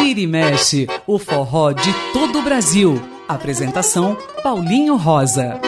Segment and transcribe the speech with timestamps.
[0.00, 3.00] Vira e mexe, o forró de todo o Brasil.
[3.28, 5.60] Apresentação Paulinho Rosa.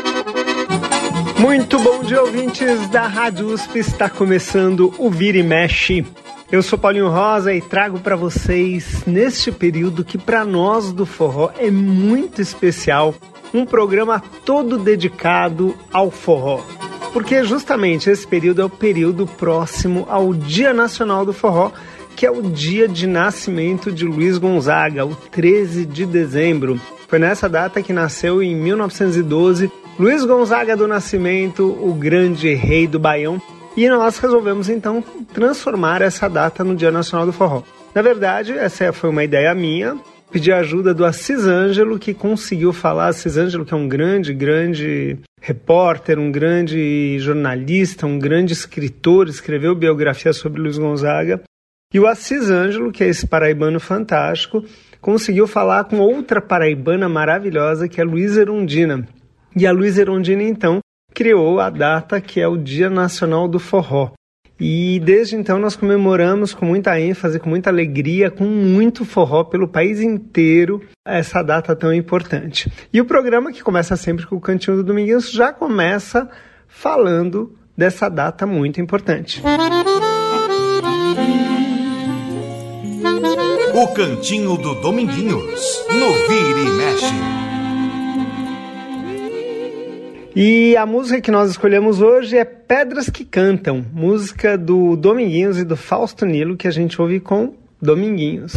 [1.38, 3.78] Muito bom dia, ouvintes da Rádio USP.
[3.78, 6.06] Está começando o Vira e Mexe.
[6.52, 11.50] Eu sou Paulinho Rosa e trago para vocês, neste período que para nós do forró
[11.58, 13.14] é muito especial,
[13.54, 16.60] um programa todo dedicado ao forró.
[17.12, 21.72] Porque justamente esse período é o período próximo ao Dia Nacional do Forró,
[22.14, 26.80] que é o dia de nascimento de Luiz Gonzaga, o 13 de dezembro.
[27.08, 32.98] Foi nessa data que nasceu em 1912 Luiz Gonzaga do Nascimento, o grande rei do
[32.98, 33.40] Baião,
[33.76, 35.04] e nós resolvemos então
[35.34, 37.62] transformar essa data no Dia Nacional do Forró.
[37.94, 39.98] Na verdade, essa foi uma ideia minha.
[40.30, 43.08] Pedi a ajuda do Assis Ângelo, que conseguiu falar.
[43.08, 49.74] Assis Ângelo, que é um grande, grande repórter, um grande jornalista, um grande escritor, escreveu
[49.74, 51.42] biografia sobre Luiz Gonzaga.
[51.92, 54.64] E o Assis Ângelo, que é esse paraibano fantástico,
[55.00, 59.08] conseguiu falar com outra paraibana maravilhosa, que é Luísa Erundina.
[59.56, 60.78] E a Luísa Erundina, então,
[61.12, 64.12] criou a data que é o Dia Nacional do Forró.
[64.60, 69.66] E desde então nós comemoramos com muita ênfase, com muita alegria, com muito forró pelo
[69.66, 72.70] país inteiro essa data tão importante.
[72.92, 76.28] E o programa que começa sempre com o Cantinho do Dominguinhos já começa
[76.68, 79.42] falando dessa data muito importante.
[83.72, 87.59] O Cantinho do Dominguinhos, no Vira e Mexe.
[90.34, 95.64] E a música que nós escolhemos hoje é Pedras que Cantam, música do Dominguinhos e
[95.64, 98.52] do Fausto Nilo, que a gente ouve com Dominguinhos.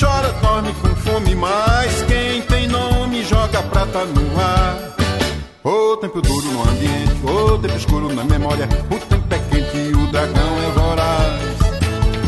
[0.00, 4.96] Chora, dorme com fome, mas quem tem nome joga prata no ar.
[5.62, 9.92] O tempo duro no ambiente, o tempo escuro na memória, o tempo é quente e
[9.92, 11.40] o dragão é voraz.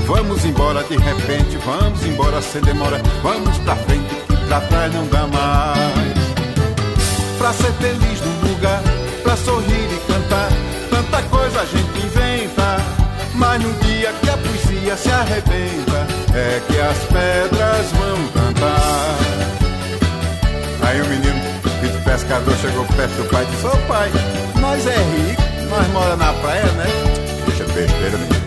[0.07, 5.07] Vamos embora de repente, vamos embora sem demora, vamos pra frente que pra trás não
[5.07, 6.13] dá mais.
[7.39, 8.83] Pra ser feliz no lugar,
[9.23, 10.51] pra sorrir e cantar,
[10.91, 12.77] tanta coisa a gente inventa,
[13.35, 19.19] mas no dia que a poesia se arrebenta é que as pedras vão cantar.
[20.83, 21.41] Aí o menino,
[21.81, 24.11] filho pescador, chegou perto do pai e disse: Ô pai,
[24.61, 26.87] nós é rico, nós mora na praia, né?
[27.47, 28.43] Deixa besteira, menino.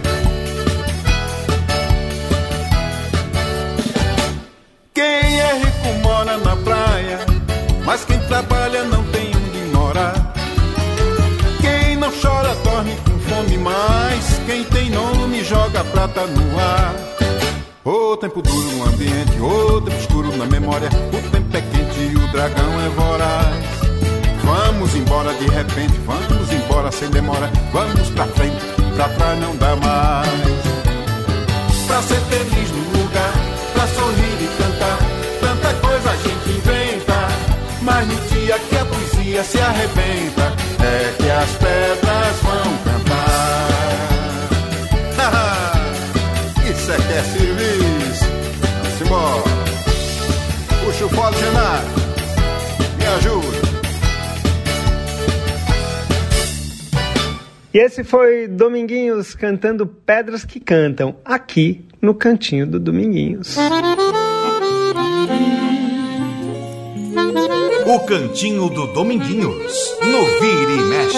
[4.93, 7.19] Quem é rico mora na praia,
[7.85, 10.33] mas quem trabalha não tem onde morar.
[11.61, 17.15] Quem não chora dorme com fome, mas quem tem nome joga prata no ar.
[17.87, 20.89] O tempo duro no ambiente, o tempo escuro na memória.
[21.13, 23.63] O tempo é quente e o dragão é voraz.
[24.43, 27.47] Vamos embora de repente, vamos embora sem demora.
[27.71, 28.57] Vamos pra frente,
[28.95, 30.27] pra trás não dá mais.
[31.85, 33.33] Pra ser feliz no lugar,
[33.73, 34.97] pra sorrir e cantar.
[35.39, 37.27] Tanta coisa a gente inventa.
[37.83, 40.51] Mas no dia que a poesia se arrebenta,
[40.83, 42.54] é que as pedras vão
[57.75, 63.57] E esse foi Dominguinhos cantando Pedras que Cantam, aqui no cantinho do Dominguinhos.
[67.85, 71.17] O cantinho do Dominguinhos, no Vira e Mexe.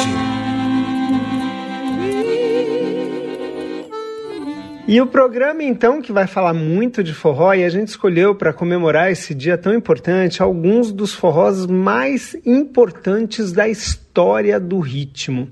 [4.87, 8.51] E o programa, então, que vai falar muito de forró, e a gente escolheu para
[8.51, 15.51] comemorar esse dia tão importante alguns dos forrós mais importantes da história do ritmo.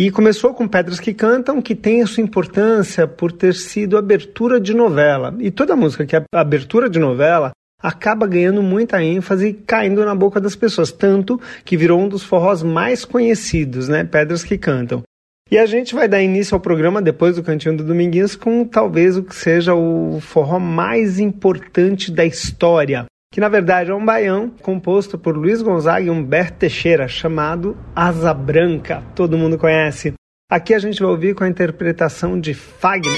[0.00, 4.60] E começou com Pedras que Cantam, que tem a sua importância por ter sido abertura
[4.60, 5.34] de novela.
[5.40, 7.50] E toda música que é abertura de novela
[7.82, 12.22] acaba ganhando muita ênfase e caindo na boca das pessoas, tanto que virou um dos
[12.22, 14.04] forrós mais conhecidos, né?
[14.04, 15.02] Pedras que Cantam.
[15.50, 19.16] E a gente vai dar início ao programa depois do Cantinho do Dominguinhos com talvez
[19.16, 24.50] o que seja o forró mais importante da história, que na verdade é um baião
[24.62, 30.14] composto por Luiz Gonzaga e Humberto Teixeira, chamado Asa Branca, todo mundo conhece.
[30.50, 33.12] Aqui a gente vai ouvir com a interpretação de Fagner.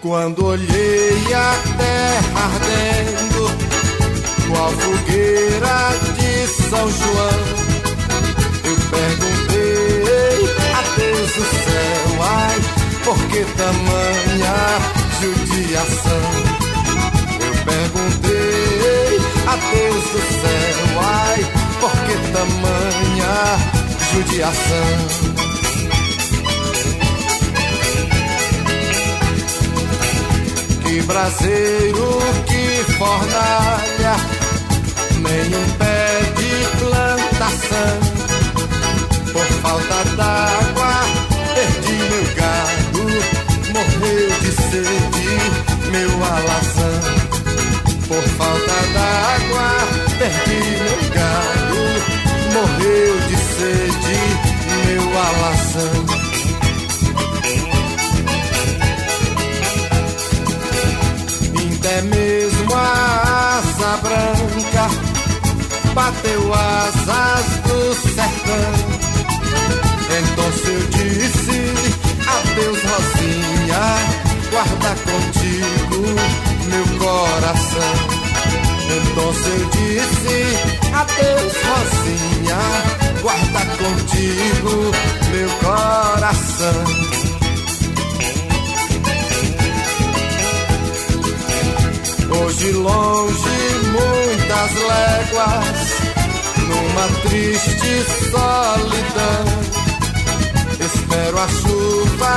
[0.00, 0.75] Quando olhei
[6.46, 7.40] São João,
[8.64, 12.60] eu perguntei a Deus do céu, ai,
[13.04, 14.58] por que tamanha
[15.20, 16.26] judiação?
[17.40, 21.40] Eu perguntei a Deus do céu, ai,
[21.80, 23.34] por que tamanha
[24.12, 25.26] judiação?
[30.82, 32.08] Que braseiro,
[32.46, 32.64] que
[32.94, 34.16] fornalha,
[35.20, 35.95] nenhum pé.
[39.32, 40.92] Por falta d'água,
[41.54, 43.04] perdi meu gado,
[43.72, 45.30] morreu de sede
[45.90, 47.00] meu alazão.
[48.08, 49.68] Por falta d'água,
[50.18, 51.80] perdi meu gado,
[52.54, 54.18] morreu de sede
[54.86, 56.26] meu alazão.
[61.86, 64.88] até mesmo a asa branca
[65.94, 67.65] bateu asas
[67.96, 68.72] sertão.
[70.18, 71.58] Então eu disse
[72.26, 73.84] adeus Rosinha,
[74.50, 76.00] guarda contigo
[76.70, 77.94] meu coração.
[78.88, 80.36] Então eu disse
[80.94, 82.60] adeus Rosinha,
[83.22, 84.74] guarda contigo
[85.30, 87.06] meu coração.
[92.28, 93.56] Hoje longe
[93.92, 95.85] muitas léguas,
[96.66, 99.44] numa triste solidão.
[100.80, 102.34] Espero a chuva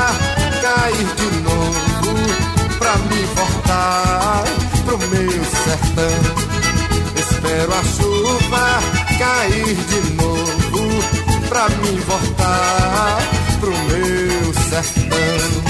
[0.62, 4.44] cair de novo pra me voltar
[4.86, 6.20] pro meu sertão.
[7.16, 8.80] Espero a chuva
[9.18, 13.18] cair de novo pra me voltar
[13.60, 15.69] pro meu sertão.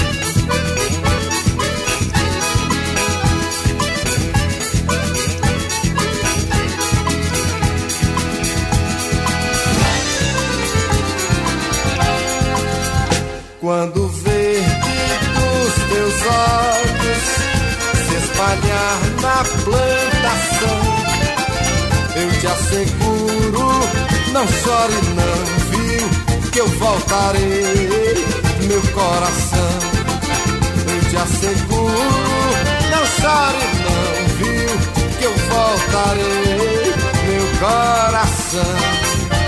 [22.50, 23.70] Asseguro,
[24.32, 25.38] não chore não,
[25.70, 28.26] viu, que eu voltarei,
[28.68, 29.80] meu coração.
[30.88, 31.94] Eu te asseguro,
[32.92, 34.72] não chore não, viu,
[35.18, 36.94] que eu voltarei,
[37.28, 39.39] meu coração.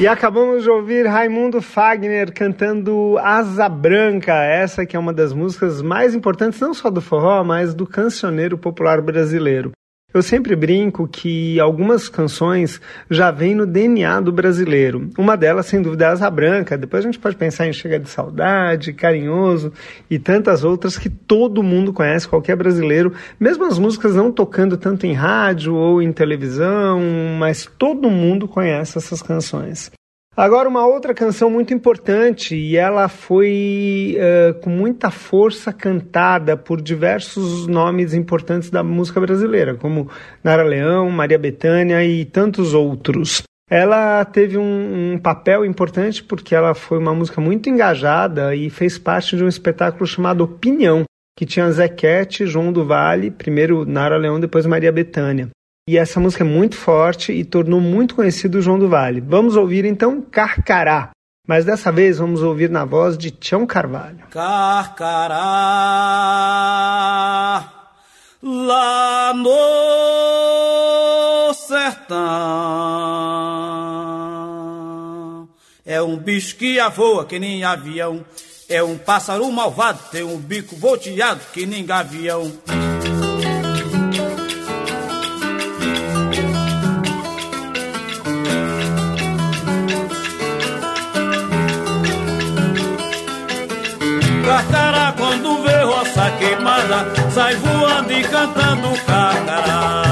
[0.00, 5.82] E acabamos de ouvir Raimundo Fagner cantando Asa Branca, essa que é uma das músicas
[5.82, 9.72] mais importantes não só do forró, mas do cancioneiro popular brasileiro.
[10.14, 15.10] Eu sempre brinco que algumas canções já vêm no DNA do brasileiro.
[15.18, 16.78] Uma delas, sem dúvida, é Asa Branca.
[16.78, 19.70] Depois a gente pode pensar em Chega de Saudade, Carinhoso
[20.08, 23.12] e tantas outras que todo mundo conhece, qualquer brasileiro.
[23.38, 27.02] Mesmo as músicas não tocando tanto em rádio ou em televisão,
[27.38, 29.90] mas todo mundo conhece essas canções.
[30.38, 36.80] Agora, uma outra canção muito importante, e ela foi uh, com muita força cantada por
[36.80, 40.08] diversos nomes importantes da música brasileira, como
[40.44, 43.42] Nara Leão, Maria Bethânia e tantos outros.
[43.68, 48.96] Ela teve um, um, papel importante porque ela foi uma música muito engajada e fez
[48.96, 51.02] parte de um espetáculo chamado Opinião,
[51.36, 55.48] que tinha Zequete, João do Vale, primeiro Nara Leão, depois Maria Bethânia.
[55.88, 59.22] E essa música é muito forte e tornou muito conhecido o João do Vale.
[59.22, 61.12] Vamos ouvir então Carcará.
[61.46, 64.18] Mas dessa vez vamos ouvir na voz de Tião Carvalho.
[64.30, 65.38] Carcará,
[68.42, 69.54] lá no
[71.54, 72.18] sertão.
[75.86, 78.22] É um bicho que voa que nem avião.
[78.68, 82.52] É um pássaro malvado, tem um bico volteado que nem gavião.
[96.88, 100.02] Queimada Sai voando e cantando carcará.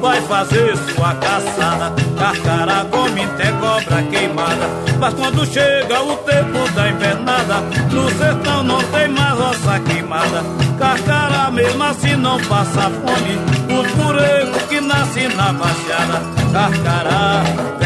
[0.00, 4.68] Vai fazer sua caçada Carcará come até cobra queimada.
[4.98, 10.42] Mas quando chega o tempo da invernada No sertão não tem mais roça queimada.
[10.78, 16.22] Carcará mesmo assim não passa fome Os furecos que nascem na baixada.
[16.52, 17.42] Carcará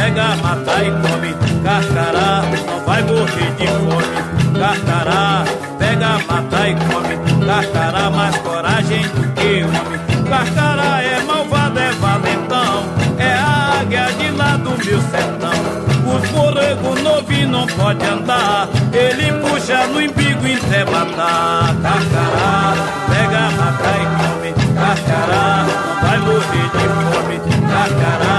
[0.06, 1.34] pega, mata e come.
[1.62, 4.58] Carcará não vai morrer de fome.
[4.58, 5.44] Carcará,
[5.78, 12.84] pega, mata e come, carcará mais coragem do que homem, carcará é malvado, é valentão,
[13.18, 15.86] é a águia de lá do meu sertão.
[16.06, 22.74] O forrego novinho não pode andar, ele puxa no embigo e até matar, carcará,
[23.08, 27.36] pega, mata e come, carcará, não vai morrer de fome,
[27.68, 28.35] carcará,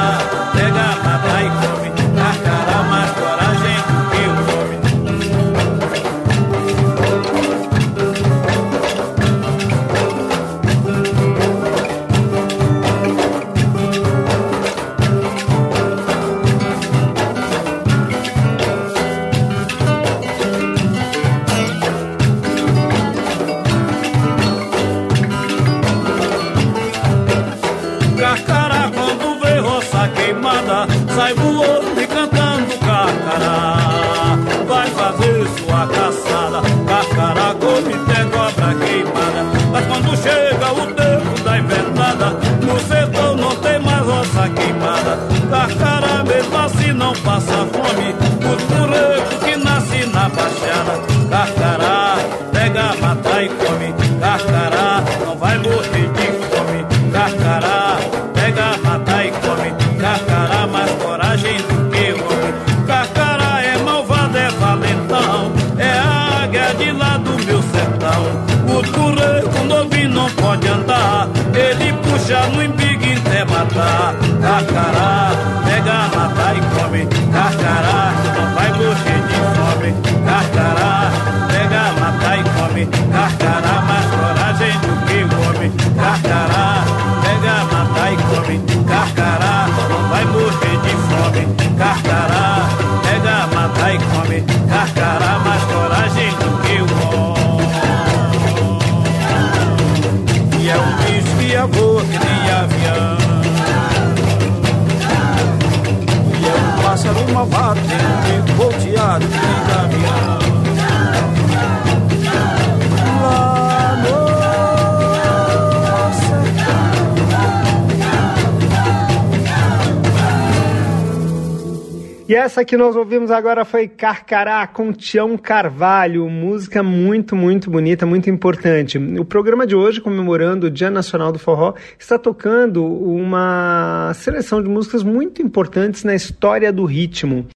[122.29, 128.05] E essa que nós ouvimos agora foi Carcará com Tião Carvalho, música muito, muito bonita,
[128.05, 128.97] muito importante.
[128.97, 134.67] O programa de hoje, comemorando o Dia Nacional do Forró, está tocando uma seleção de
[134.67, 137.47] músicas muito importantes na história do ritmo.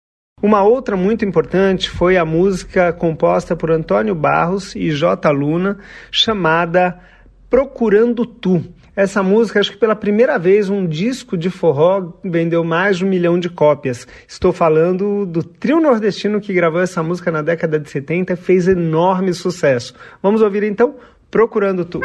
[0.42, 5.30] Uma outra muito importante foi a música composta por Antônio Barros e J.
[5.30, 5.78] Luna,
[6.10, 7.00] chamada
[7.48, 8.64] Procurando Tu.
[8.96, 13.10] Essa música, acho que pela primeira vez, um disco de forró vendeu mais de um
[13.10, 14.08] milhão de cópias.
[14.28, 18.68] Estou falando do trio nordestino que gravou essa música na década de 70 e fez
[18.68, 19.94] enorme sucesso.
[20.24, 20.96] Vamos ouvir então
[21.30, 22.02] Procurando Tu.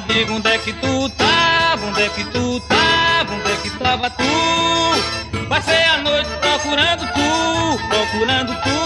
[0.00, 4.10] Diga onde é que tu tava, onde é que tu tava, onde é que tava
[4.10, 5.46] tu?
[5.48, 8.78] Passei a noite procurando tu, procurando tu,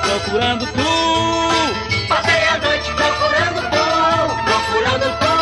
[0.00, 2.06] procurando tu.
[2.08, 3.84] Passei a noite procurando tu,
[4.44, 5.34] procurando tu,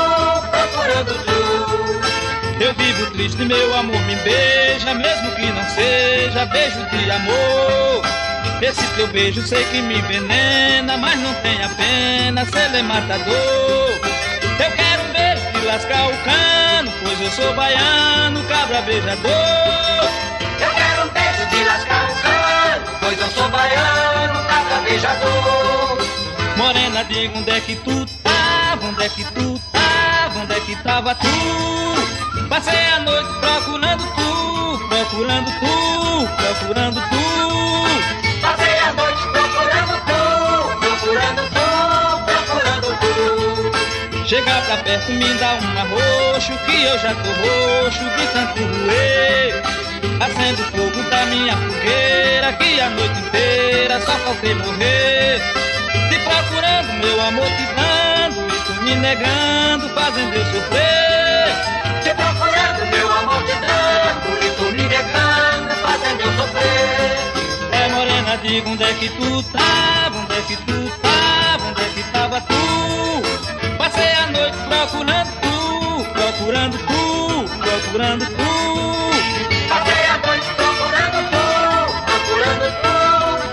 [0.51, 2.63] procurando tu.
[2.63, 8.03] Eu vivo triste, meu amor me beija, mesmo que não seja beijo de amor.
[8.63, 14.23] Esse teu beijo sei que me envenena, mas não tenha pena, se ele é matador.
[14.59, 14.92] Eu quero
[15.73, 19.33] lascar o cano, pois eu sou baiano, cabra beijador.
[20.61, 25.99] Eu quero um beijo de lascar o cano, pois eu sou baiano, cabra beijador.
[26.59, 30.77] Morena, diga onde é que tu tava, onde é que tu tava, onde é que
[30.83, 32.49] tava tu?
[32.51, 37.32] Passei a noite procurando tu, procurando tu, procurando tu.
[44.33, 49.63] Chega pra perto, me dá um arroxo, que eu já tô roxo de tanto roer.
[50.25, 55.39] Acendo fogo da minha fogueira, que a noite inteira só faltei morrer.
[56.09, 61.53] Te procurando, meu amor, te dando, e tu me negando, fazendo eu sofrer.
[62.03, 67.19] Te procurando, meu amor, te dando, e tu me negando, fazendo eu sofrer.
[67.71, 71.89] É morena, diga onde é que tu tava, onde é que tu tava, onde é
[71.95, 72.72] que tava tu?
[74.93, 78.53] procurando tu, procurando tu, procurando tu.
[79.69, 81.45] Passei a noite procurando tu,
[82.05, 82.95] procurando tu,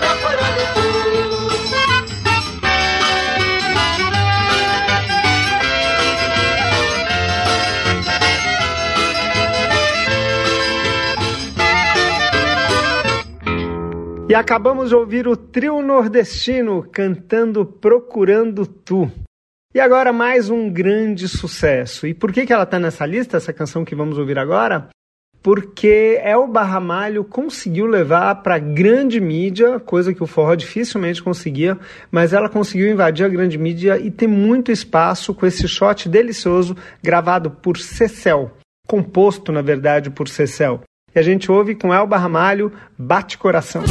[0.00, 0.84] procurando tu.
[14.28, 19.10] E acabamos de ouvir o trio nordestino cantando Procurando Tu.
[19.72, 22.04] E agora mais um grande sucesso.
[22.04, 24.88] E por que, que ela está nessa lista, essa canção que vamos ouvir agora?
[25.40, 31.78] Porque Elba Ramalho conseguiu levar para grande mídia, coisa que o forró dificilmente conseguia,
[32.10, 36.76] mas ela conseguiu invadir a grande mídia e ter muito espaço com esse shot delicioso
[37.00, 38.50] gravado por Cecel,
[38.88, 40.80] composto na verdade por Cecel.
[41.14, 43.84] E a gente ouve com Elba Ramalho, Bate Coração.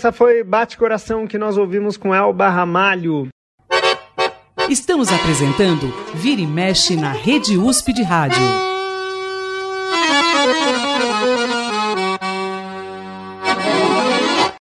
[0.00, 3.28] Essa foi Bate Coração que nós ouvimos com Elba Ramalho.
[4.66, 8.40] Estamos apresentando Vira e Mexe na Rede USP de Rádio.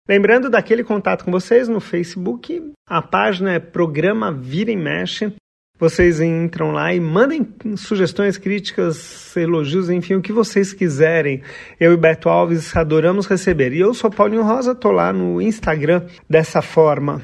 [0.08, 5.34] Lembrando daquele contato com vocês no Facebook, a página é Programa Vira e Mexe.
[5.76, 7.44] Vocês entram lá e mandem
[7.76, 11.42] sugestões, críticas, elogios, enfim, o que vocês quiserem.
[11.80, 13.72] Eu e Beto Alves adoramos receber.
[13.72, 17.22] E eu sou Paulinho Rosa, tô lá no Instagram dessa forma.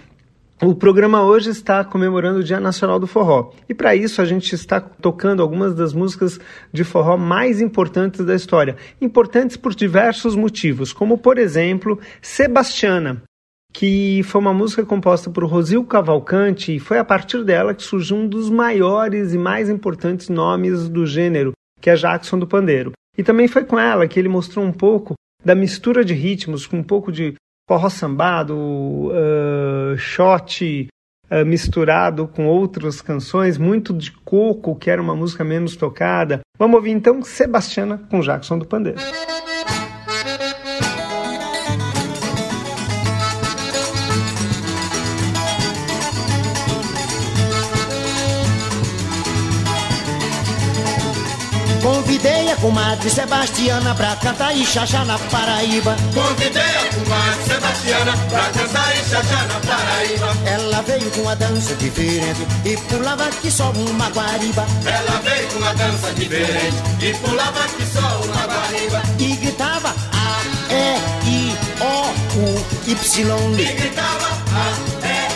[0.61, 3.53] O programa hoje está comemorando o Dia Nacional do Forró.
[3.69, 6.41] E para isso a gente está tocando algumas das músicas
[6.73, 8.77] de forró mais importantes da história.
[9.01, 13.23] Importantes por diversos motivos, como por exemplo, Sebastiana,
[13.73, 18.17] que foi uma música composta por Rosil Cavalcante e foi a partir dela que surgiu
[18.17, 22.93] um dos maiores e mais importantes nomes do gênero, que é Jackson do Pandeiro.
[23.17, 26.79] E também foi com ela que ele mostrou um pouco da mistura de ritmos, com
[26.79, 27.35] um pouco de
[27.69, 30.89] forró sambado, uh, shot
[31.31, 36.41] uh, misturado com outras canções, muito de coco, que era uma música menos tocada.
[36.59, 39.01] Vamos ouvir então Sebastiana com Jackson do Pandeiro.
[52.61, 55.97] Comadre Sebastiana pra cantar e chachar na Paraíba.
[56.15, 60.37] Convidei a comadre Sebastiana pra cantar e chachar na Paraíba.
[60.47, 64.67] Ela veio com uma dança diferente e pulava que só uma guariba.
[64.85, 69.03] Ela veio com uma dança diferente e pulava que só uma guariba.
[69.19, 70.41] E gritava A,
[70.73, 73.61] E, I, O, U, Y.
[73.61, 75.30] E gritava A, E, I, O, U, Y.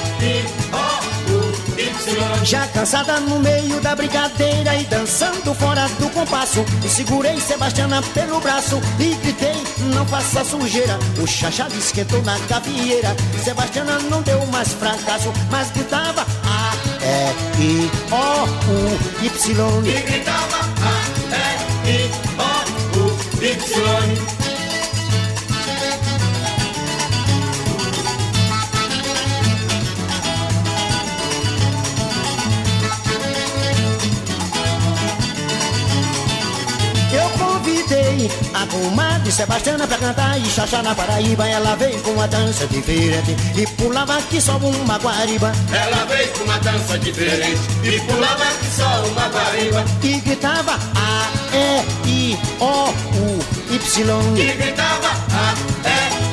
[2.44, 8.40] Já cansada no meio da brincadeira e dançando fora do compasso, e segurei Sebastiana pelo
[8.40, 9.62] braço e gritei:
[9.94, 10.98] Não faça sujeira.
[11.20, 13.16] O chachado esquentou na gavieira.
[13.42, 16.72] Sebastiana não deu mais fracasso, mas gritava A,
[17.03, 19.87] E, I, O, U, Y.
[19.87, 24.34] E gritava A, E, I, O, U, Y.
[37.14, 41.48] Eu convidei a comadre Sebastiana pra cantar e chachar na Paraíba.
[41.48, 45.53] Ela veio com uma dança diferente e pulava que só uma guariba.
[45.72, 49.85] Ela veio com uma dança diferente e pulava que só uma guariba.
[50.03, 53.38] E gritava A, E, I, O, U,
[53.70, 54.37] Y.
[54.37, 55.55] E gritava A,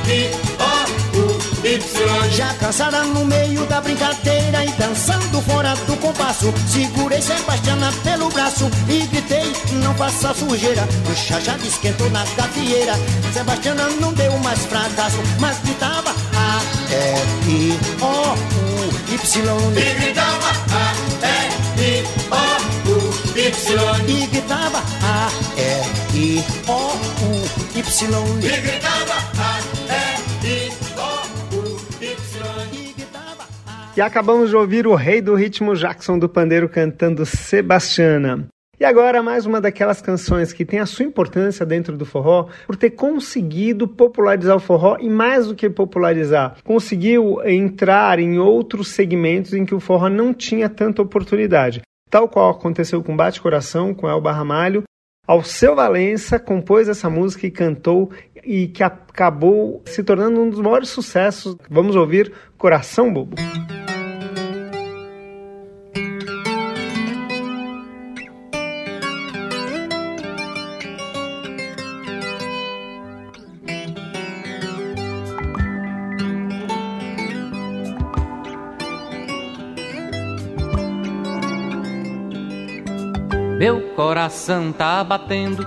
[0.07, 2.31] E, I, O, U, Y.
[2.31, 5.95] Já cansada no meio da brincadeira e dançando fora do
[6.33, 9.51] segurei Sebastiana pelo braço e gritei:
[9.83, 10.87] Não faça sujeira.
[11.09, 12.93] O chachado esquentou na gafieira.
[13.33, 19.77] Sebastiana não deu mais fracasso, mas gritava A, E, I, O, U, Y.
[19.77, 20.93] E gritava A,
[21.25, 24.09] E, I, O, U, Y.
[24.09, 28.43] E gritava A, E, I, O, U, Y.
[28.43, 29.59] E gritava A,
[29.93, 30.11] E,
[33.95, 38.47] E acabamos de ouvir o rei do ritmo Jackson do Pandeiro cantando Sebastiana.
[38.80, 42.77] E agora mais uma daquelas canções que tem a sua importância dentro do forró por
[42.77, 49.54] ter conseguido popularizar o forró e mais do que popularizar, conseguiu entrar em outros segmentos
[49.54, 51.82] em que o forró não tinha tanta oportunidade.
[52.10, 54.84] Tal qual aconteceu com Bate Coração, com Elba Ramalho,
[55.27, 58.10] Alceu Valença compôs essa música e cantou
[58.43, 61.56] e que acabou se tornando um dos maiores sucessos.
[61.69, 63.36] Vamos ouvir Coração Bobo.
[83.62, 85.63] Meu coração tá batendo,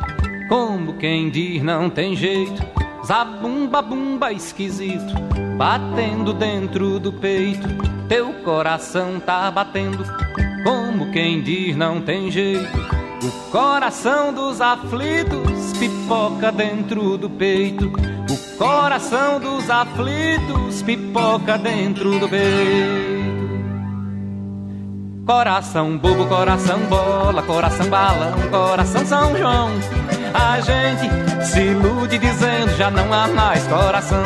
[0.49, 2.61] como quem diz não tem jeito.
[3.07, 5.15] Zabumba bumba esquisito,
[5.57, 7.69] batendo dentro do peito.
[8.09, 10.05] Teu coração tá batendo,
[10.65, 12.77] como quem diz não tem jeito.
[13.23, 17.93] O coração dos aflitos pipoca dentro do peito.
[18.29, 23.24] O coração dos aflitos pipoca dentro do peito.
[25.27, 29.71] Coração bobo, coração bola, coração balão, coração São João.
[30.35, 34.23] A gente se ilude dizendo já não há mais coração.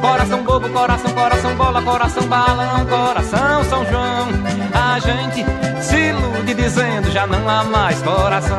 [0.00, 4.28] Coração bobo, coração, coração bola, coração balão, coração São João.
[4.72, 5.44] A gente
[5.82, 8.58] se ilude dizendo já não há mais coração.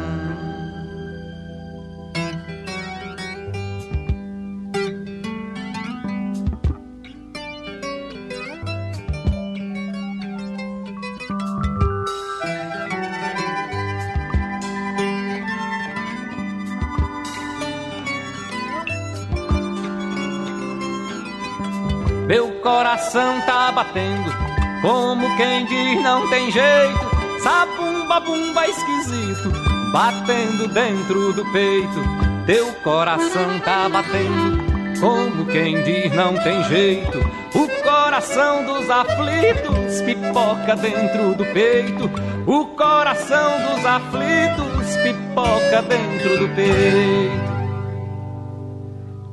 [23.01, 24.31] Coração tá batendo,
[24.79, 27.11] como quem diz não tem jeito.
[27.41, 29.51] Sabumba bumba esquisito,
[29.91, 31.99] batendo dentro do peito.
[32.45, 37.17] Teu coração tá batendo, como quem diz não tem jeito.
[37.55, 42.09] O coração dos aflitos pipoca dentro do peito.
[42.45, 47.50] O coração dos aflitos pipoca dentro do peito.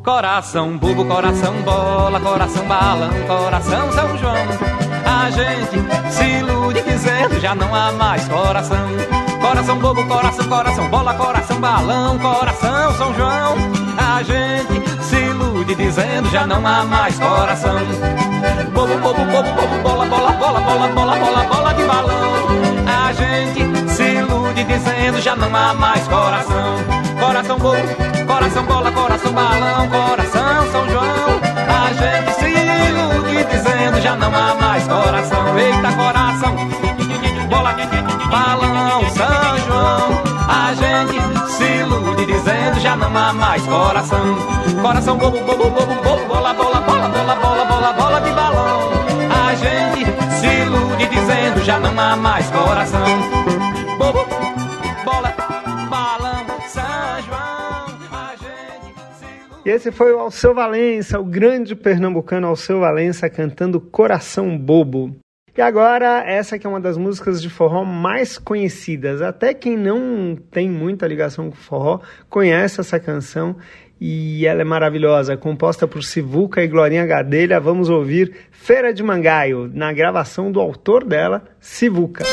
[0.09, 4.37] Coração bobo, coração bola, coração balão, coração São João.
[5.05, 8.89] A gente se ilude dizendo já não há mais coração.
[9.39, 13.55] Coração bobo, coração, coração bola, coração balão, coração São João.
[13.99, 17.79] A gente se ilude dizendo já não há mais coração.
[18.73, 22.49] Bobo, bobo, bobo, bobo, bola, bola, bola, bola, bola, bola, bola de balão.
[22.87, 26.77] A gente se ilude dizendo já não há mais coração.
[27.21, 31.41] Coração bobo, coração bola, coração balão, coração São João.
[31.67, 32.49] A gente se
[32.91, 35.59] ilude dizendo já não há mais coração.
[35.59, 36.55] Eita, coração,
[37.49, 37.75] bola,
[38.31, 40.23] balão, São João.
[40.47, 44.37] A gente se ilude dizendo já não há mais coração.
[44.83, 48.91] Coração bobo, bobo, bobo, bobo, bola, bola, bola, bola, bola, bola, bola de balão.
[49.49, 50.05] A gente
[50.39, 53.08] se ilude dizendo já não há mais coração.
[59.69, 65.15] E esse foi o Alceu Valença, o grande pernambucano Alceu Valença cantando Coração Bobo.
[65.55, 69.21] E agora, essa que é uma das músicas de forró mais conhecidas.
[69.21, 72.01] Até quem não tem muita ligação com forró
[72.31, 73.57] conhece essa canção
[74.01, 75.37] e ela é maravilhosa.
[75.37, 81.05] Composta por Sivuca e Glorinha Gadelha, vamos ouvir Feira de Mangaio, na gravação do autor
[81.05, 82.25] dela, Sivuca.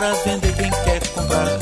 [0.00, 1.58] Pra vender quem quer comprar.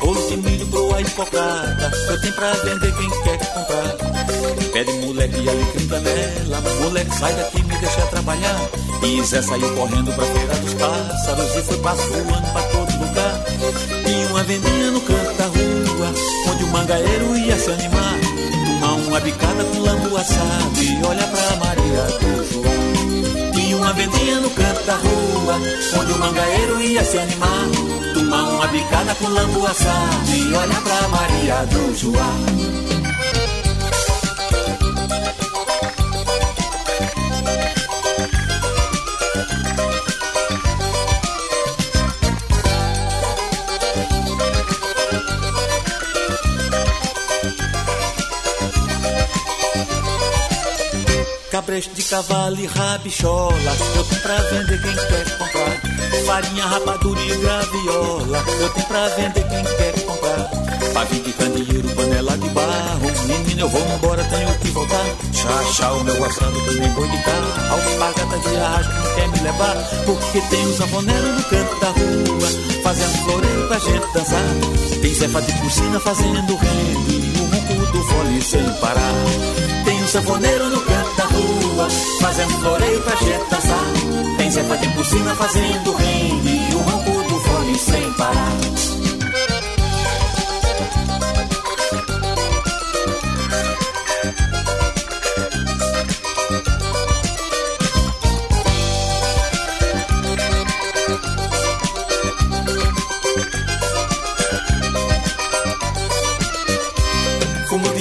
[0.00, 4.72] Bolo de milho, broa e cocada, eu tenho pra vender quem quer comprar.
[4.72, 8.58] Pede moleque alecrim canela, moleque sai daqui me deixa trabalhar.
[9.02, 13.44] E Zé saiu correndo pra feira dos pássaros e foi passo voando pra todo lugar.
[14.02, 16.14] Tinha uma vendinha no canto da rua,
[16.50, 18.14] onde o mangaeiro ia se animar.
[18.64, 22.77] Tomar uma bicada com lambu assado e olha pra Maria do João.
[23.88, 25.54] Uma vendinha no canto da rua,
[25.98, 27.64] onde o mangaeiro ia se animar.
[28.12, 32.67] Tomar uma bicada com lambu assado e olha pra Maria do João.
[51.78, 55.80] De cavalo e rabichola, eu tenho pra vender quem quer comprar.
[56.26, 60.50] Farinha, rapadura e graviola, eu tenho pra vender quem quer comprar.
[60.92, 65.04] Pavio de candeeiro, panela de barro, menino eu vou embora, tenho que voltar.
[65.72, 69.40] Chá, o meu assado que nem boi de carro, alpargata de arrasto não quer me
[69.40, 75.00] levar, porque tem um sanfoneiro no canto da rua, fazendo floreio pra gente dançar.
[75.00, 79.14] Tem Zefa de porcina fazendo rende, e o ronco do fole sem parar.
[79.84, 81.88] Tem um sanfoneiro no canto da rua,
[82.20, 83.84] fazendo floreio pra gente dançar.
[84.36, 88.52] Tem Zefa de porcina fazendo rende, e o ronco do fole sem parar.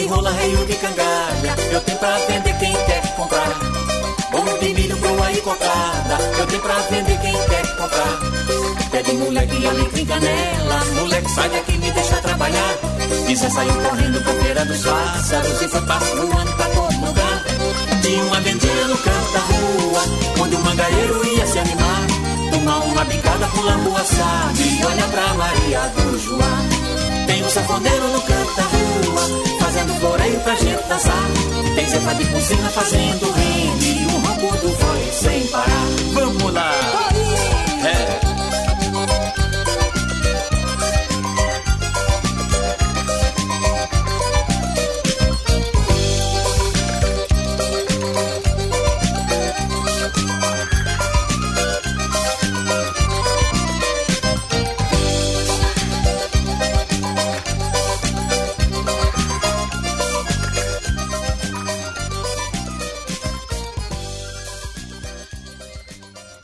[0.07, 3.49] Rola, reio de cangalha, eu tenho pra vender quem quer comprar.
[4.31, 8.19] Bolo de milho, broa e cocada, eu tenho pra vender quem quer comprar.
[8.91, 12.75] Pede moleque, alecrim, canela, moleque sai daqui me deixa trabalhar.
[13.27, 17.43] E Zé saiu correndo pra feira dos pássaros e foi passo voando pra todo lugar.
[18.01, 20.03] Tinha uma vendinha no canto da rua,
[20.41, 22.07] onde o mangaeiro ia se animar.
[22.51, 27.06] Tomar uma bicada com lambu assado e olha pra Maria do Joá.
[27.27, 31.27] Tem um sanfoneiro no canto da rua, fazendo floreio pra gente dançar.
[31.75, 35.87] Tem Zefa de cozinha fazendo rende, o ronco do fole sem parar.
[36.13, 37.16] Vamos lá!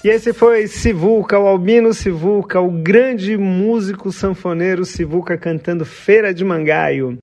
[0.04, 6.44] E esse foi Sivuca, o Albino Sivuca, o grande músico sanfoneiro Sivuca cantando Feira de
[6.44, 7.18] Mangaio.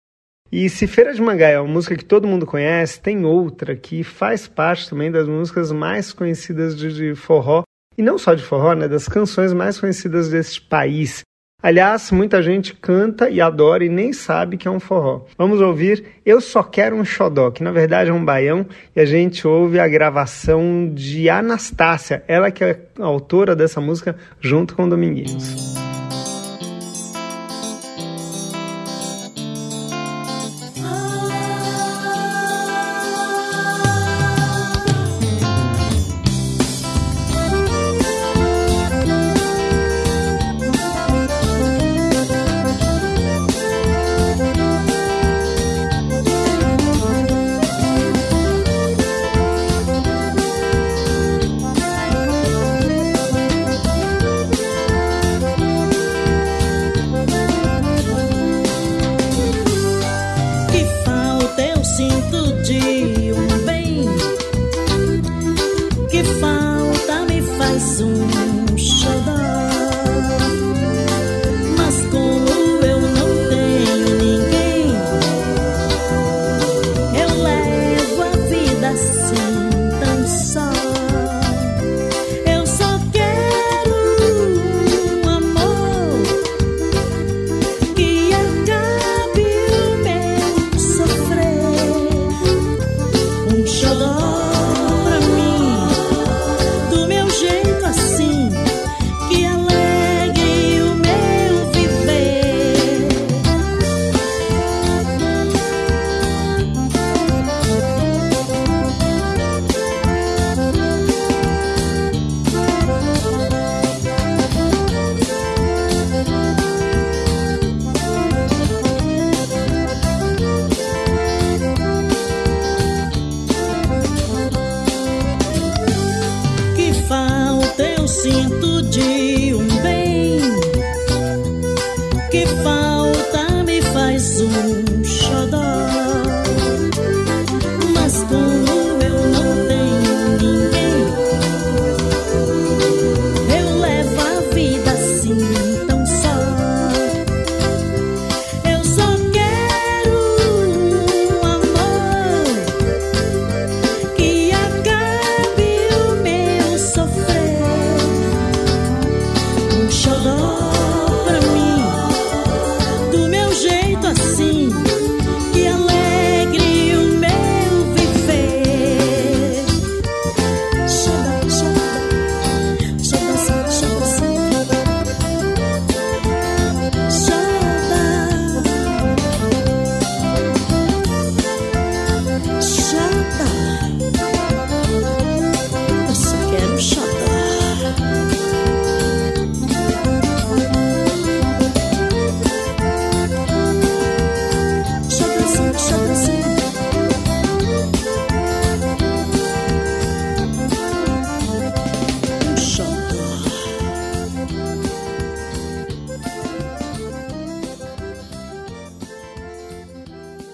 [0.50, 4.02] E se Feira de Mangaio é uma música que todo mundo conhece, tem outra que
[4.02, 7.64] faz parte também das músicas mais conhecidas de, forró,
[7.98, 11.20] e não só de forró, né, das canções mais conhecidas deste país.
[11.62, 15.26] Aliás, muita gente canta e adora e nem sabe que é um forró.
[15.36, 19.04] Vamos ouvir Eu Só Quero um Xodó, que na verdade é um baião, e a
[19.04, 25.89] gente ouve a gravação de Anastácia, ela que é autora dessa música, junto com Dominguinhos.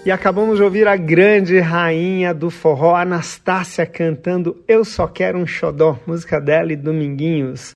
[0.07, 5.45] E acabamos de ouvir a grande rainha do forró, Anastácia, cantando Eu Só Quero um
[5.45, 7.73] Xodó, música dela e Dominguinhos.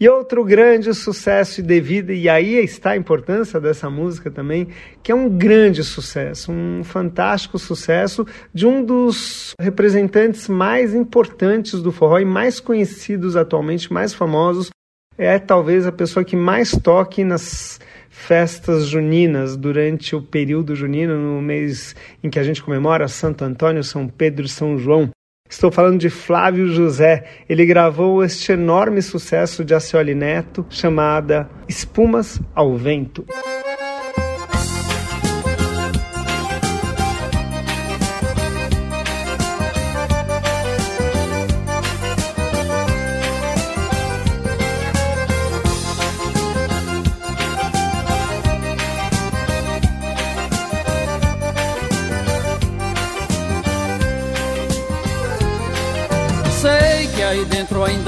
[0.00, 4.68] E outro grande sucesso de vida, e aí está a importância dessa música também,
[5.02, 11.92] que é um grande sucesso, um fantástico sucesso de um dos representantes mais importantes do
[11.92, 14.70] forró e mais conhecidos atualmente, mais famosos,
[15.18, 17.78] é talvez a pessoa que mais toque nas
[18.16, 23.84] festas juninas durante o período junino, no mês em que a gente comemora Santo Antônio,
[23.84, 25.10] São Pedro e São João.
[25.48, 27.24] Estou falando de Flávio José.
[27.48, 33.24] Ele gravou este enorme sucesso de Acioli Neto, chamada Espumas ao Vento.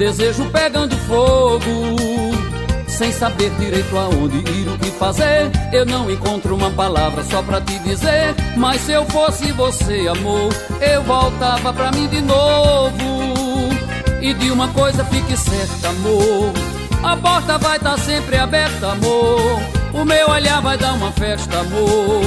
[0.00, 1.60] desejo pegando fogo.
[2.88, 5.50] sem saber direito aonde ir, o que fazer.
[5.72, 8.34] Eu não encontro uma palavra só pra te dizer.
[8.56, 13.68] Mas se eu fosse você, amor, eu voltava pra mim de novo.
[14.22, 16.52] E de uma coisa fique certa, amor.
[17.02, 19.60] A porta vai estar tá sempre aberta, amor.
[19.92, 22.22] O meu olhar vai dar uma festa, amor.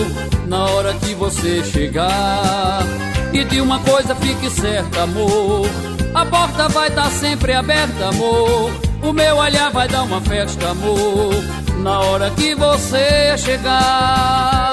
[0.48, 2.84] Na hora que você chegar.
[3.32, 5.93] E de uma coisa fique certa, amor.
[6.24, 8.72] A porta vai estar tá sempre aberta, amor.
[9.04, 11.34] O meu olhar vai dar uma festa, amor,
[11.80, 14.73] na hora que você chegar.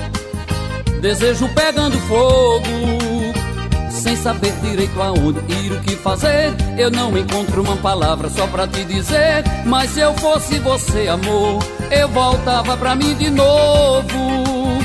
[1.01, 2.63] desejo pegando fogo.
[3.89, 8.67] Sem saber direito aonde ir, o que fazer, eu não encontro uma palavra só pra
[8.67, 9.43] te dizer.
[9.65, 14.79] Mas se eu fosse você, amor, eu voltava pra mim de novo.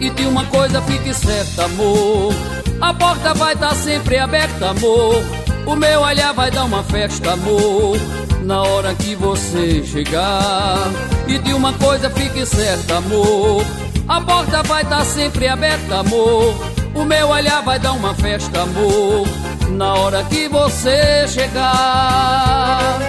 [0.00, 2.34] E de uma coisa fique certa, amor.
[2.80, 5.22] A porta vai estar tá sempre aberta, amor.
[5.66, 7.98] O meu olhar vai dar uma festa, amor.
[8.42, 10.90] Na hora que você chegar.
[11.26, 13.64] E de uma coisa fique certa, amor.
[14.08, 16.54] A porta vai estar tá sempre aberta, amor.
[16.94, 19.28] O meu olhar vai dar uma festa, amor.
[19.70, 23.07] Na hora que você chegar.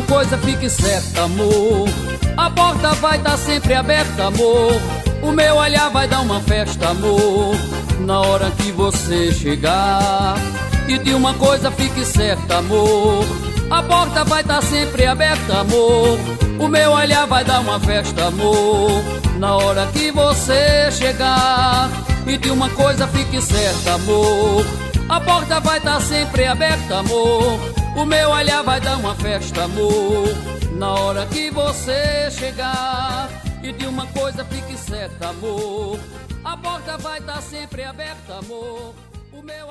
[0.00, 1.88] Uma coisa fique certa, amor.
[2.36, 4.80] A porta vai estar tá sempre aberta, amor.
[5.22, 7.54] O meu olhar vai dar uma festa, amor.
[8.00, 10.36] Na hora que você chegar.
[10.88, 13.24] E de uma coisa fique certa, amor.
[13.70, 16.18] A porta vai estar tá sempre aberta, amor.
[16.58, 18.90] O meu olhar vai dar uma festa, amor.
[19.38, 21.90] Na hora que você chegar.
[22.26, 24.64] E de uma coisa fique certa, amor.
[25.08, 27.79] A porta vai estar tá sempre aberta, amor.
[28.00, 30.28] O meu olhar vai dar uma festa, amor,
[30.78, 33.28] na hora que você chegar.
[33.62, 35.98] E de uma coisa fique certa, amor,
[36.42, 38.94] a porta vai estar tá sempre aberta, amor.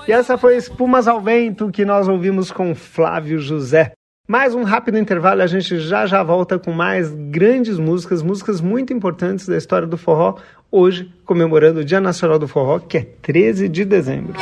[0.07, 3.93] E essa foi Espumas ao Vento que nós ouvimos com Flávio José.
[4.27, 8.93] Mais um rápido intervalo, a gente já já volta com mais grandes músicas, músicas muito
[8.93, 10.35] importantes da história do forró,
[10.71, 14.35] hoje comemorando o Dia Nacional do Forró, que é 13 de dezembro.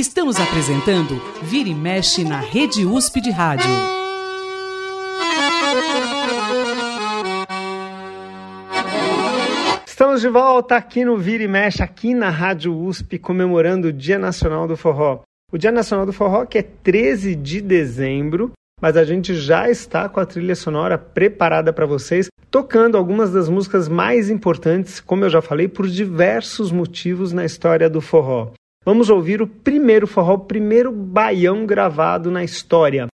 [0.00, 3.68] Estamos apresentando Vira e Mexe na Rede USP de Rádio.
[9.86, 14.18] Estamos de volta aqui no Vira e Mexe, aqui na Rádio USP, comemorando o Dia
[14.18, 15.20] Nacional do Forró.
[15.52, 20.08] O Dia Nacional do Forró que é 13 de dezembro, mas a gente já está
[20.08, 25.28] com a trilha sonora preparada para vocês, tocando algumas das músicas mais importantes, como eu
[25.28, 28.52] já falei, por diversos motivos na história do forró.
[28.84, 33.08] Vamos ouvir o primeiro forró, o primeiro baião gravado na história.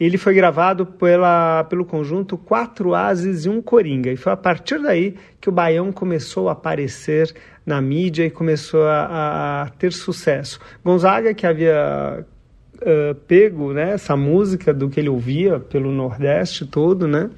[0.00, 4.10] Ele foi gravado pela, pelo conjunto Quatro Ases e um Coringa.
[4.10, 7.32] E foi a partir daí que o baião começou a aparecer
[7.64, 10.58] na mídia e começou a, a ter sucesso.
[10.82, 12.26] Gonzaga, que havia
[12.76, 17.30] uh, pego né, essa música do que ele ouvia pelo Nordeste todo, né?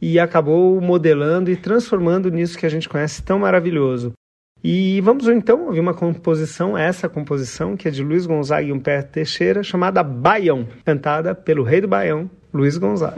[0.00, 4.12] E acabou modelando e transformando nisso que a gente conhece tão maravilhoso.
[4.62, 9.12] E vamos então ouvir uma composição, essa composição, que é de Luiz Gonzaga e Humberto
[9.12, 13.16] Teixeira, chamada Baião, cantada pelo rei do Baião, Luiz Gonzaga.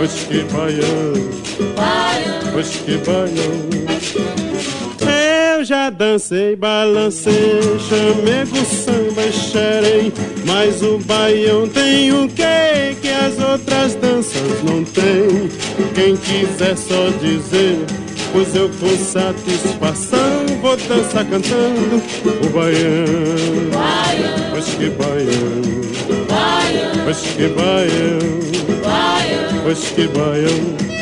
[0.00, 1.12] Baião.
[2.52, 3.70] pois que baião.
[5.58, 10.12] Eu já dancei, balancei, chamego, samba e xerém
[10.46, 15.50] Mas o baião tem o que que as outras danças não têm
[15.94, 17.76] Quem quiser só dizer,
[18.32, 22.02] pois eu com satisfação Vou dançar cantando
[22.42, 24.50] o baião, baião.
[24.50, 26.09] Pois que baião,
[27.48, 28.18] baião.
[29.62, 30.99] Pois que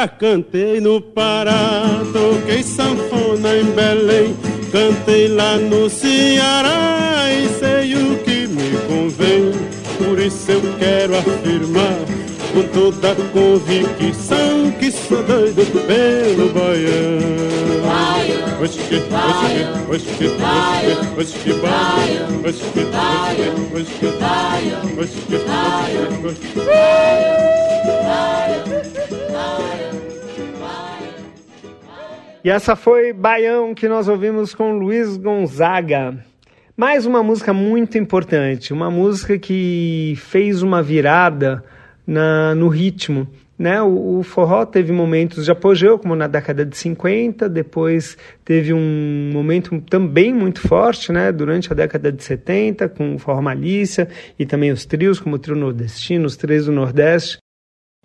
[0.00, 4.34] Já cantei no Pará, toquei sanfona em Belém,
[4.72, 9.52] cantei lá no Ceará e sei o que me convém.
[9.98, 11.98] Por isso eu quero afirmar
[12.50, 17.50] com toda convicção que sou doido pelo baiano.
[18.40, 19.02] Que, pois que,
[19.86, 20.28] pois que,
[21.14, 22.80] pois que, baiano, pois que,
[23.70, 24.06] pois que,
[26.22, 26.60] pois que,
[32.42, 36.24] E essa foi Baião que nós ouvimos com Luiz Gonzaga.
[36.74, 41.62] Mais uma música muito importante, uma música que fez uma virada
[42.06, 43.28] na, no ritmo.
[43.58, 43.82] Né?
[43.82, 49.30] O, o, forró teve momentos de apogeu, como na década de 50, depois teve um
[49.34, 51.30] momento também muito forte né?
[51.30, 55.38] durante a década de 70, com o forró Malícia e também os trios, como o
[55.38, 57.38] trio nordestino, os três do Nordeste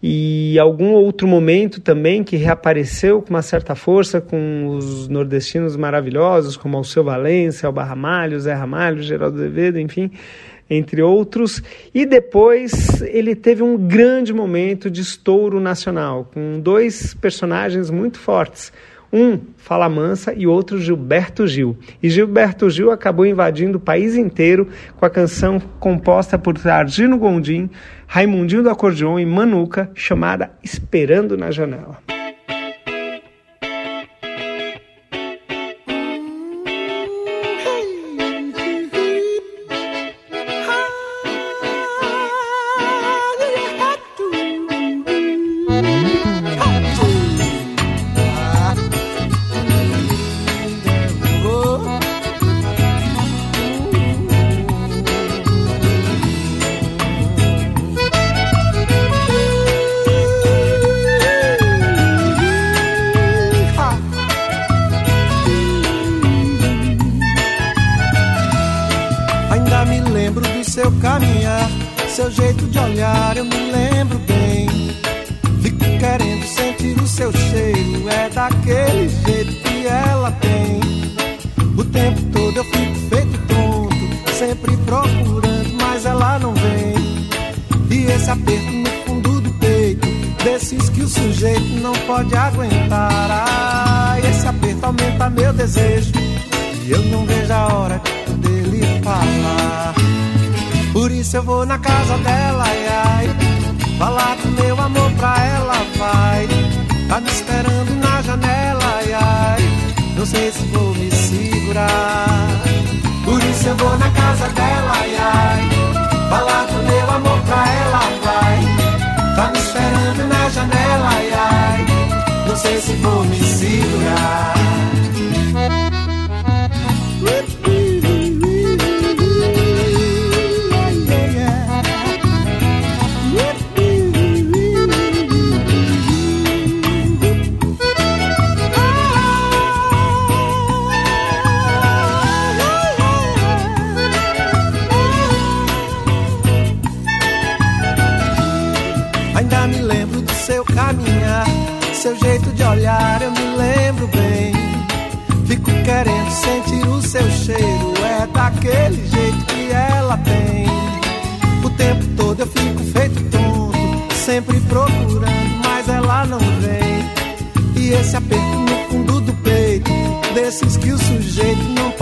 [0.08, 6.56] e algum outro momento também que reapareceu com uma certa força com os nordestinos maravilhosos,
[6.56, 10.12] como Alceu Valença, Alba Ramalho, Zé Ramalho, Geraldo Azevedo, enfim,
[10.70, 11.60] entre outros.
[11.92, 18.72] E depois ele teve um grande momento de estouro nacional, com dois personagens muito fortes.
[19.16, 21.78] Um, Fala Mansa, e outro, Gilberto Gil.
[22.04, 27.70] E Gilberto Gil acabou invadindo o país inteiro com a canção composta por Argino Gondim,
[28.06, 32.15] Raimundinho do Acordeon e Manuca, chamada Esperando na Janela.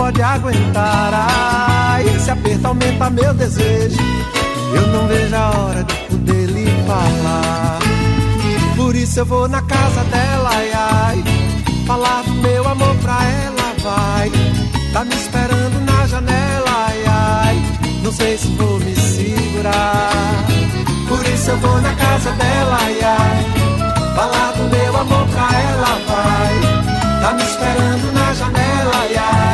[0.04, 1.10] Pode aguentar.
[1.14, 3.96] Ah, esse aperto aumenta meu desejo.
[4.74, 7.78] Eu não vejo a hora de poder lhe falar.
[8.76, 11.24] Por isso eu vou na casa dela, ai, ai
[11.86, 14.30] Falar do meu amor pra ela, vai.
[14.92, 17.62] Tá me esperando na janela, ai, ai.
[18.02, 20.44] Não sei se vou me segurar.
[21.08, 24.14] Por isso eu vou na casa dela, ai, ai.
[24.14, 27.22] Falar do meu amor pra ela, vai.
[27.22, 29.53] Tá me esperando na janela, ai, ai.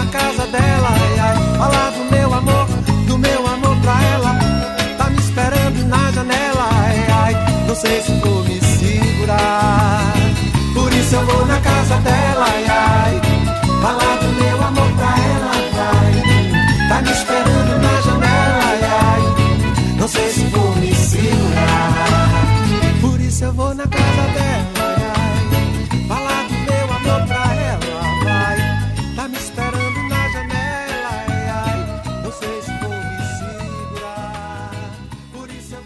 [0.00, 1.58] na casa dela, ai, ai.
[1.58, 2.66] Falar do meu amor,
[3.06, 4.38] do meu amor pra ela.
[4.96, 7.66] Tá me esperando na janela, ai, ai.
[7.66, 10.14] Não sei se vou me segurar.
[10.74, 13.20] Por isso eu vou na casa dela, ai, ai.
[13.82, 16.88] Falar do meu amor pra ela, vai.
[16.88, 19.96] Tá me esperando na janela, ai, ai.
[19.98, 20.49] Não sei se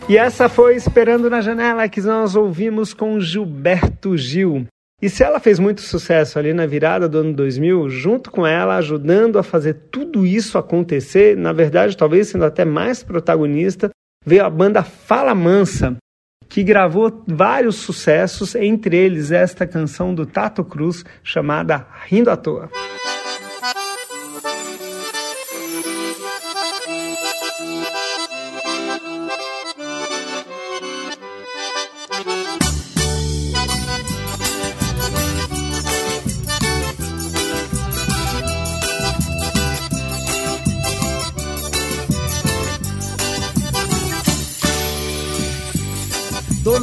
[0.07, 4.66] E essa foi Esperando na Janela que nós ouvimos com Gilberto Gil.
[5.00, 8.76] E se ela fez muito sucesso ali na virada do ano 2000, junto com ela,
[8.76, 13.90] ajudando a fazer tudo isso acontecer, na verdade, talvez sendo até mais protagonista,
[14.24, 15.96] veio a banda Fala Mansa,
[16.50, 22.70] que gravou vários sucessos, entre eles esta canção do Tato Cruz chamada Rindo à Toa.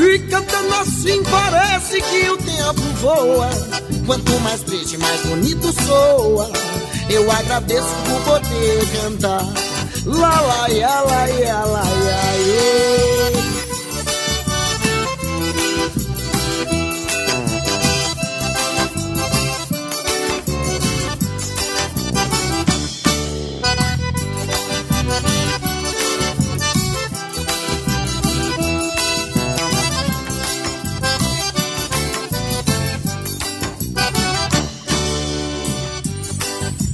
[0.00, 3.50] E cantando assim parece que o tempo voa.
[4.06, 6.50] Quanto mais triste, mais bonito soa.
[7.08, 9.44] Eu agradeço por poder cantar.
[10.06, 12.03] Lá, lá, ia, lá, ia, lá, ia.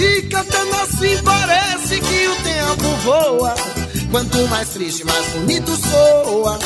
[0.00, 3.54] E cantando assim parece que o tempo voa.
[4.10, 6.58] Quanto mais triste, mais bonito soa.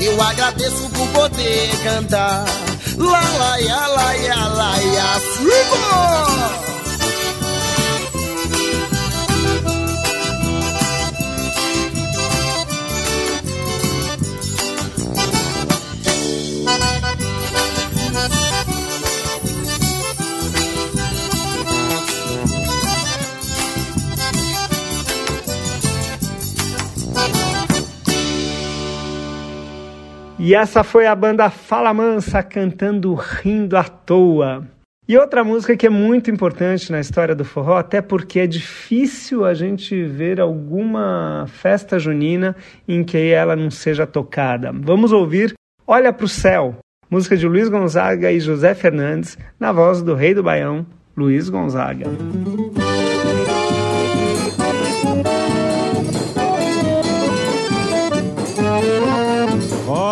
[0.00, 2.44] Eu agradeço por poder cantar.
[2.98, 6.71] Lá, lá, ia, lá, ia, lá, ia,
[30.44, 34.66] E essa foi a banda Fala Mansa cantando Rindo à Toa.
[35.08, 39.44] E outra música que é muito importante na história do forró, até porque é difícil
[39.44, 42.56] a gente ver alguma festa junina
[42.88, 44.72] em que ela não seja tocada.
[44.74, 45.54] Vamos ouvir
[45.86, 46.74] Olha para o Céu,
[47.08, 50.84] música de Luiz Gonzaga e José Fernandes, na voz do rei do Baião,
[51.16, 52.06] Luiz Gonzaga.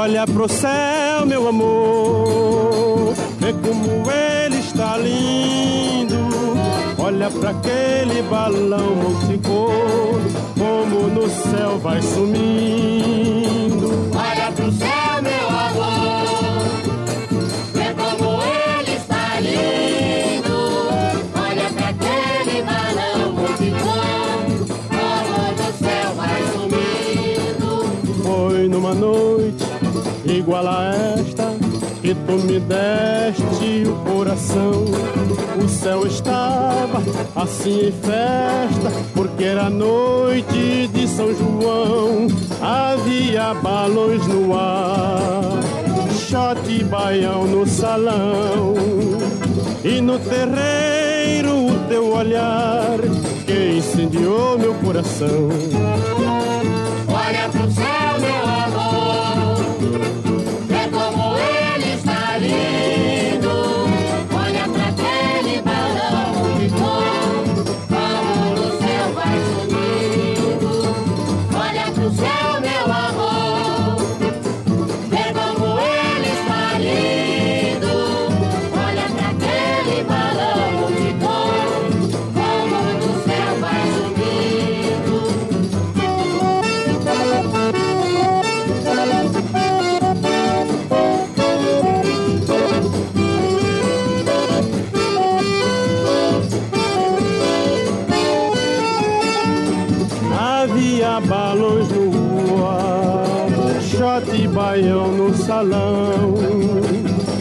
[0.03, 6.17] Olha pro céu, meu amor, vê como ele está lindo.
[6.97, 10.21] Olha para aquele balão multicolor,
[10.59, 12.70] como no céu vai sumindo.
[30.41, 31.45] Igual a esta
[32.01, 34.85] que tu me deste o coração.
[35.63, 37.03] O céu estava
[37.37, 42.27] assim em festa, porque era noite de São João.
[42.61, 45.61] Havia balões no ar,
[46.29, 48.75] shot e baião no salão.
[49.85, 52.99] E no terreiro o teu olhar
[53.47, 55.49] que incendiou meu coração.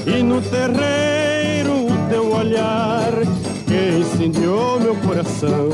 [0.06, 3.14] E no terreiro o teu olhar
[3.66, 5.70] que incendiou meu coração.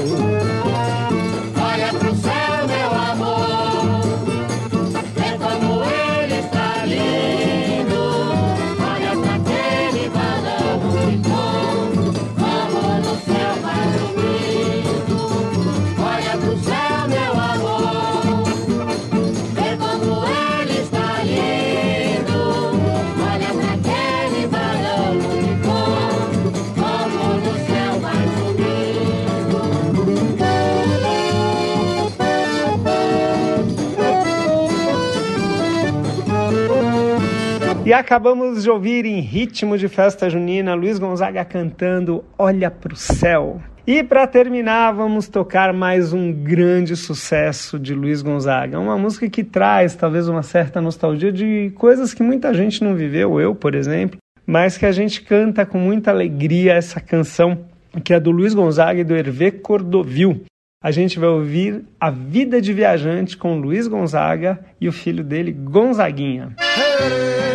[37.99, 43.61] Acabamos de ouvir em ritmo de festa junina Luiz Gonzaga cantando Olha pro Céu.
[43.87, 48.79] E para terminar, vamos tocar mais um grande sucesso de Luiz Gonzaga.
[48.79, 53.39] Uma música que traz talvez uma certa nostalgia de coisas que muita gente não viveu,
[53.39, 57.65] eu, por exemplo, mas que a gente canta com muita alegria essa canção,
[58.03, 60.43] que é do Luiz Gonzaga e do Hervé Cordovil.
[60.83, 65.51] A gente vai ouvir A Vida de Viajante com Luiz Gonzaga e o filho dele,
[65.51, 66.55] Gonzaguinha.
[66.57, 67.54] Peguei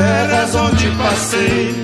[0.00, 1.74] Terras onde passei,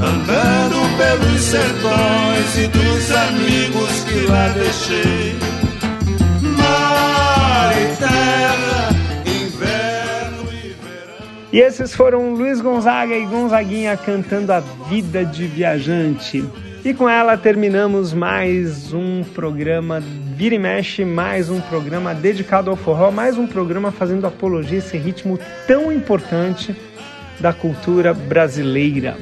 [0.00, 5.34] andando pelos sertões e dos amigos que lá deixei.
[9.26, 11.26] Inverno e verão.
[11.52, 16.42] E esses foram Luiz Gonzaga e Gonzaguinha cantando a vida de viajante.
[16.82, 20.02] E com ela terminamos mais um programa
[20.34, 24.80] Vira e Mexe, mais um programa dedicado ao forró, mais um programa fazendo apologia a
[24.80, 26.74] esse ritmo tão importante
[27.40, 29.16] da cultura brasileira.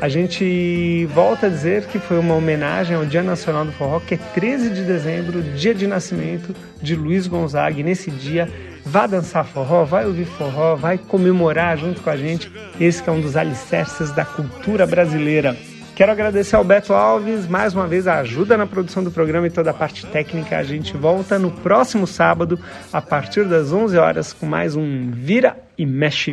[0.00, 4.14] A gente volta a dizer que foi uma homenagem ao Dia Nacional do Forró, que
[4.14, 7.78] é 13 de dezembro, dia de nascimento de Luiz Gonzaga.
[7.78, 8.48] E nesse dia,
[8.82, 12.50] vá dançar forró, vai ouvir forró, vai comemorar junto com a gente.
[12.80, 15.54] Esse é um dos alicerces da cultura brasileira.
[15.94, 19.50] Quero agradecer ao Beto Alves, mais uma vez a ajuda na produção do programa e
[19.50, 20.56] toda a parte técnica.
[20.56, 22.58] A gente volta no próximo sábado,
[22.90, 26.32] a partir das 11 horas, com mais um Vira e Mexe.